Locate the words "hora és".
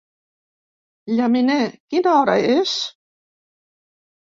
2.23-2.75